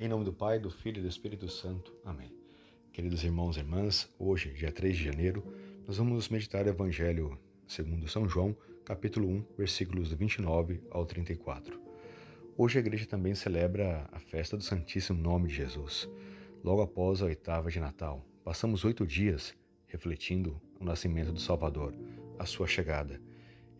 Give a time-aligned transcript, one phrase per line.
[0.00, 1.92] Em nome do Pai, do Filho e do Espírito Santo.
[2.04, 2.32] Amém.
[2.92, 5.42] Queridos irmãos e irmãs, hoje, dia 3 de janeiro,
[5.88, 7.36] nós vamos meditar o Evangelho
[7.66, 11.80] segundo São João, capítulo 1, versículos do 29 ao 34.
[12.56, 16.08] Hoje a igreja também celebra a festa do Santíssimo Nome de Jesus.
[16.62, 19.52] Logo após a oitava de Natal, passamos oito dias
[19.88, 21.92] refletindo o nascimento do Salvador,
[22.38, 23.20] a sua chegada.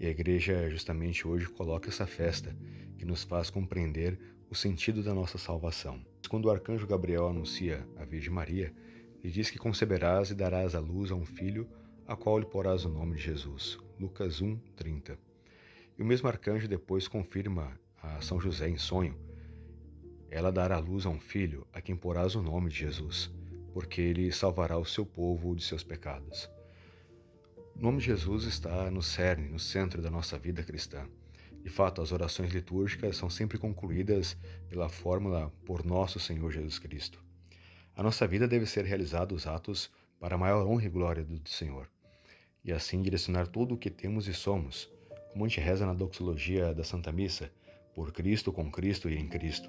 [0.00, 2.56] E a igreja justamente hoje coloca essa festa
[2.96, 4.18] que nos faz compreender
[4.50, 6.00] o sentido da nossa salvação.
[6.28, 8.72] Quando o arcanjo Gabriel anuncia a Virgem Maria,
[9.22, 11.68] lhe diz que conceberás e darás à luz a um filho,
[12.06, 13.78] a qual lhe porás o nome de Jesus.
[14.00, 15.18] Lucas 1, 30.
[15.98, 19.14] E o mesmo arcanjo depois confirma a São José em sonho.
[20.30, 23.30] Ela dará luz a um filho, a quem porás o nome de Jesus,
[23.72, 26.50] porque ele salvará o seu povo de seus pecados.
[27.76, 31.06] O nome de Jesus está no cerne, no centro da nossa vida cristã.
[31.62, 34.36] De fato, as orações litúrgicas são sempre concluídas
[34.68, 37.22] pela fórmula por nosso Senhor Jesus Cristo.
[37.94, 41.48] A nossa vida deve ser realizada os atos para a maior honra e glória do
[41.48, 41.90] Senhor,
[42.64, 44.90] e assim direcionar tudo o que temos e somos,
[45.32, 47.52] como a gente reza na doxologia da Santa Missa,
[47.94, 49.68] por Cristo, com Cristo e em Cristo.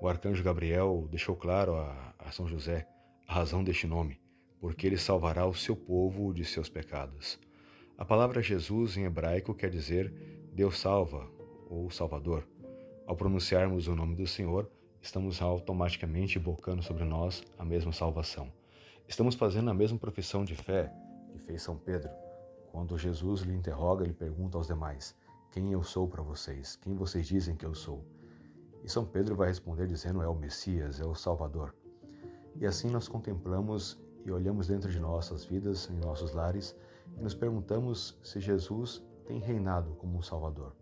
[0.00, 2.86] O arcanjo Gabriel deixou claro a, a São José
[3.26, 4.20] a razão deste nome
[4.60, 7.38] porque ele salvará o seu povo de seus pecados.
[7.98, 10.12] A palavra Jesus em hebraico quer dizer
[10.56, 11.28] Deus salva
[11.68, 12.42] ou Salvador.
[13.06, 14.66] Ao pronunciarmos o nome do Senhor,
[15.02, 18.50] estamos automaticamente invocando sobre nós a mesma salvação.
[19.06, 20.90] Estamos fazendo a mesma profissão de fé
[21.28, 22.08] que fez São Pedro.
[22.72, 25.14] Quando Jesus lhe interroga, ele pergunta aos demais:
[25.52, 26.74] Quem eu sou para vocês?
[26.76, 28.02] Quem vocês dizem que eu sou?
[28.82, 31.74] E São Pedro vai responder dizendo: É o Messias, é o Salvador.
[32.58, 36.74] E assim nós contemplamos e olhamos dentro de nossas vidas, em nossos lares,
[37.14, 40.72] e nos perguntamos se Jesus tem reinado como um Salvador.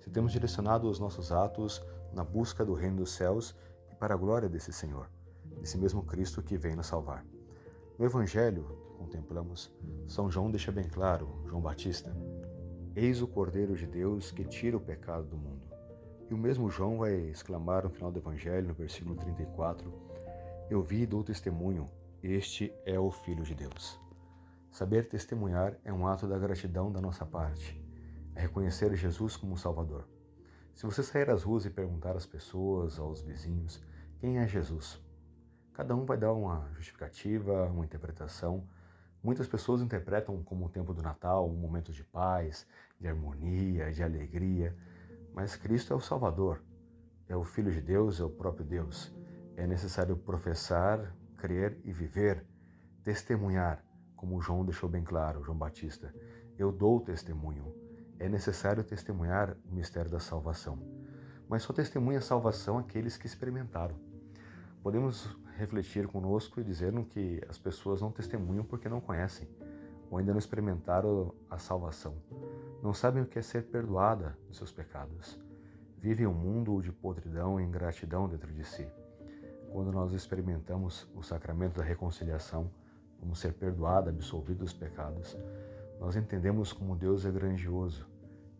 [0.00, 3.54] Se temos direcionado os nossos atos na busca do reino dos céus
[3.90, 5.08] e para a glória desse Senhor,
[5.60, 7.24] desse mesmo Cristo que vem nos salvar.
[7.98, 9.72] No Evangelho que contemplamos,
[10.06, 12.14] São João deixa bem claro, João Batista,
[12.96, 15.62] Eis o Cordeiro de Deus que tira o pecado do mundo.
[16.30, 19.92] E o mesmo João vai exclamar no final do Evangelho, no versículo 34,
[20.70, 21.90] Eu vi e dou testemunho
[22.26, 24.00] este é o Filho de Deus.
[24.70, 27.83] Saber testemunhar é um ato da gratidão da nossa parte,
[28.34, 30.08] é reconhecer Jesus como Salvador.
[30.74, 33.80] Se você sair às ruas e perguntar às pessoas, aos vizinhos,
[34.18, 35.00] quem é Jesus?
[35.72, 38.66] Cada um vai dar uma justificativa, uma interpretação.
[39.22, 42.66] Muitas pessoas interpretam como o tempo do Natal, um momento de paz,
[42.98, 44.76] de harmonia, de alegria.
[45.32, 46.62] Mas Cristo é o Salvador,
[47.28, 49.12] é o Filho de Deus, é o próprio Deus.
[49.56, 52.44] É necessário professar, crer e viver,
[53.02, 53.84] testemunhar,
[54.16, 56.14] como João deixou bem claro, João Batista.
[56.58, 57.83] Eu dou testemunho.
[58.18, 60.78] É necessário testemunhar o mistério da salvação.
[61.48, 63.96] Mas só testemunha a salvação aqueles que experimentaram.
[64.82, 69.48] Podemos refletir conosco e dizer que as pessoas não testemunham porque não conhecem
[70.10, 72.14] ou ainda não experimentaram a salvação.
[72.82, 75.38] Não sabem o que é ser perdoada dos seus pecados.
[75.98, 78.86] Vivem um mundo de podridão e ingratidão dentro de si
[79.74, 82.70] quando nós experimentamos o sacramento da reconciliação,
[83.18, 85.36] como ser perdoado, absolvido dos pecados,
[86.00, 88.08] nós entendemos como Deus é grandioso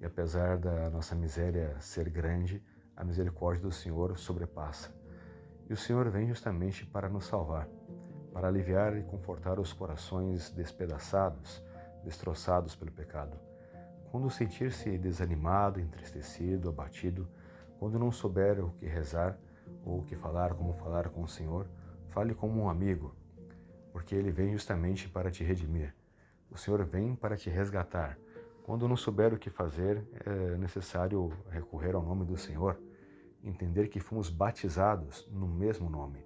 [0.00, 2.62] e apesar da nossa miséria ser grande,
[2.94, 4.94] a misericórdia do Senhor sobrepassa.
[5.68, 7.66] E o Senhor vem justamente para nos salvar,
[8.30, 11.64] para aliviar e confortar os corações despedaçados,
[12.04, 13.38] destroçados pelo pecado.
[14.10, 17.26] Quando sentir-se desanimado, entristecido, abatido,
[17.78, 19.38] quando não souber o que rezar,
[19.84, 21.66] ou o que falar, como falar com o Senhor,
[22.10, 23.14] fale como um amigo,
[23.90, 25.94] porque ele vem justamente para te redimir.
[26.54, 28.18] O Senhor vem para te resgatar.
[28.62, 32.80] Quando não souber o que fazer, é necessário recorrer ao nome do Senhor,
[33.42, 36.24] entender que fomos batizados no mesmo nome.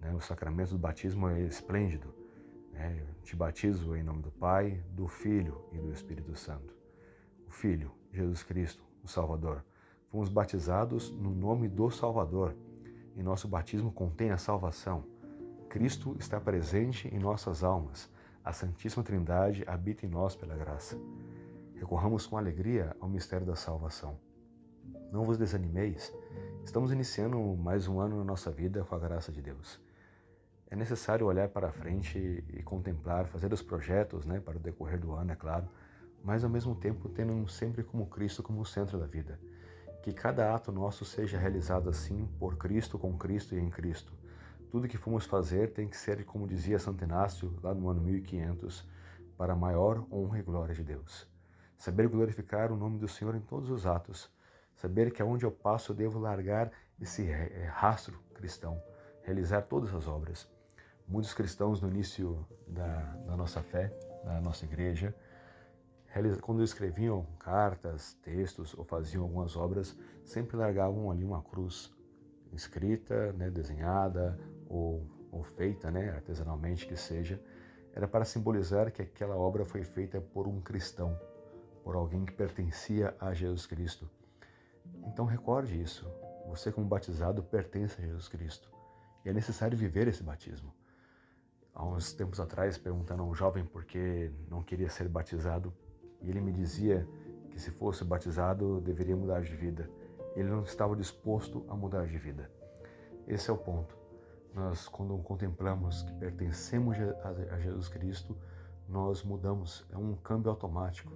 [0.00, 0.14] Né?
[0.14, 2.14] O sacramento do batismo é esplêndido.
[2.72, 3.04] Né?
[3.22, 6.74] Te batizo em nome do Pai, do Filho e do Espírito Santo.
[7.46, 9.62] O Filho, Jesus Cristo, o Salvador
[10.12, 12.54] Fomos batizados no nome do Salvador
[13.16, 15.06] e nosso batismo contém a salvação.
[15.70, 18.10] Cristo está presente em nossas almas.
[18.44, 20.98] A Santíssima Trindade habita em nós pela graça.
[21.76, 24.18] Recorramos com alegria ao mistério da salvação.
[25.12, 26.12] Não vos desanimeis,
[26.64, 29.80] estamos iniciando mais um ano na nossa vida com a graça de Deus.
[30.68, 32.18] É necessário olhar para frente
[32.52, 35.68] e contemplar, fazer os projetos né, para o decorrer do ano, é claro,
[36.24, 39.38] mas ao mesmo tempo tendo sempre como Cristo como o centro da vida.
[40.02, 44.12] Que cada ato nosso seja realizado assim, por Cristo, com Cristo e em Cristo.
[44.72, 48.84] Tudo que fomos fazer tem que ser, como dizia Santo Inácio, lá no ano 1500,
[49.38, 51.28] para maior honra e glória de Deus.
[51.78, 54.28] Saber glorificar o nome do Senhor em todos os atos,
[54.82, 58.82] Saber que aonde eu passo eu devo largar esse eh, rastro cristão,
[59.22, 60.48] realizar todas as obras.
[61.06, 63.92] Muitos cristãos no início da, da nossa fé,
[64.24, 65.14] da nossa igreja,
[66.40, 71.92] quando escreviam cartas, textos ou faziam algumas obras, sempre largavam ali uma cruz
[72.52, 74.38] escrita, né, desenhada
[74.72, 77.40] ou, ou feita né, artesanalmente que seja,
[77.94, 81.18] era para simbolizar que aquela obra foi feita por um cristão,
[81.84, 84.08] por alguém que pertencia a Jesus Cristo.
[85.06, 86.10] Então recorde isso.
[86.48, 88.72] Você, como batizado, pertence a Jesus Cristo.
[89.24, 90.72] E é necessário viver esse batismo.
[91.74, 95.72] Há uns tempos atrás, perguntando a um jovem por que não queria ser batizado,
[96.20, 97.06] e ele me dizia
[97.50, 99.88] que se fosse batizado deveria mudar de vida.
[100.34, 102.50] Ele não estava disposto a mudar de vida.
[103.26, 104.01] Esse é o ponto.
[104.54, 106.96] Nós, quando contemplamos que pertencemos
[107.50, 108.36] a Jesus Cristo,
[108.86, 109.86] nós mudamos.
[109.90, 111.10] É um câmbio automático.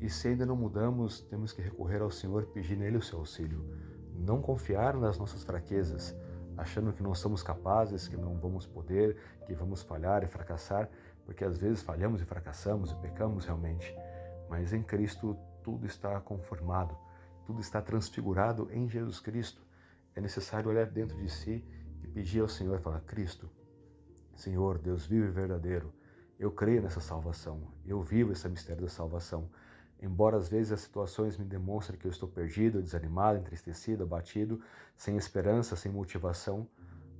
[0.00, 3.64] E se ainda não mudamos, temos que recorrer ao Senhor pedir nele o seu auxílio.
[4.14, 6.14] Não confiar nas nossas fraquezas,
[6.56, 10.88] achando que não somos capazes, que não vamos poder, que vamos falhar e fracassar,
[11.24, 13.92] porque às vezes falhamos e fracassamos e pecamos realmente.
[14.48, 16.96] Mas em Cristo tudo está conformado,
[17.44, 19.62] tudo está transfigurado em Jesus Cristo.
[20.14, 21.64] É necessário olhar dentro de si
[22.12, 23.50] pedir ao Senhor e falar: Cristo,
[24.34, 25.92] Senhor, Deus vivo e verdadeiro,
[26.38, 29.48] eu creio nessa salvação, eu vivo esse mistério da salvação.
[30.00, 34.60] Embora às vezes as situações me demonstrem que eu estou perdido, desanimado, entristecido, abatido,
[34.96, 36.68] sem esperança, sem motivação,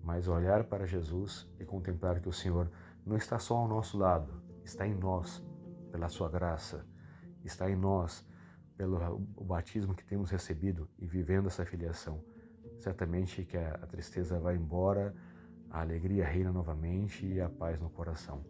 [0.02, 2.68] mas olhar para Jesus e contemplar que o Senhor
[3.06, 5.40] não está só ao nosso lado, está em nós,
[5.92, 6.84] pela Sua graça,
[7.44, 8.26] está em nós,
[8.76, 8.98] pelo
[9.42, 12.20] batismo que temos recebido e vivendo essa filiação.
[12.82, 15.14] Certamente que a, a tristeza vai embora,
[15.70, 18.44] a alegria reina novamente e a paz no coração.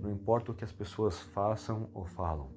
[0.00, 2.50] Não importa o que as pessoas façam ou falam,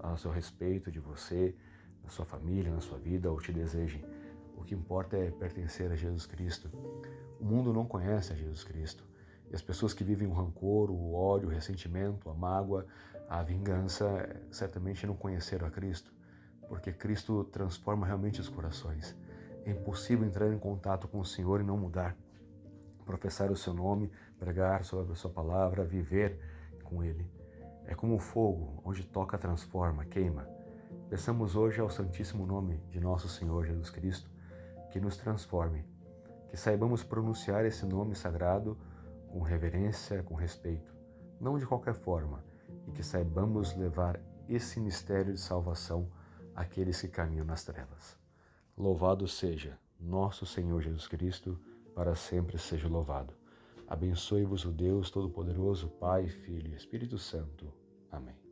[0.00, 1.54] a seu respeito de você,
[2.02, 4.04] da sua família, na sua vida ou te desejem.
[4.56, 6.68] O que importa é pertencer a Jesus Cristo.
[7.40, 9.04] O mundo não conhece a Jesus Cristo.
[9.52, 12.84] E as pessoas que vivem o rancor, o ódio, o ressentimento, a mágoa,
[13.28, 16.12] a vingança, certamente não conheceram a Cristo,
[16.68, 19.16] porque Cristo transforma realmente os corações.
[19.64, 22.16] É impossível entrar em contato com o Senhor e não mudar.
[23.04, 26.38] Professar o seu nome, pregar sobre a sua palavra, viver
[26.82, 27.30] com Ele.
[27.86, 30.48] É como o fogo, onde toca, transforma, queima.
[31.08, 34.30] Peçamos hoje ao Santíssimo Nome de nosso Senhor Jesus Cristo
[34.90, 35.84] que nos transforme,
[36.48, 38.78] que saibamos pronunciar esse nome sagrado
[39.28, 40.94] com reverência, com respeito,
[41.40, 42.44] não de qualquer forma,
[42.86, 46.08] e que saibamos levar esse mistério de salvação
[46.54, 48.23] àqueles que caminham nas trevas.
[48.76, 51.58] Louvado seja nosso Senhor Jesus Cristo,
[51.94, 53.32] para sempre seja louvado.
[53.86, 57.72] Abençoe-vos o Deus Todo-Poderoso, Pai, Filho e Espírito Santo.
[58.10, 58.43] Amém.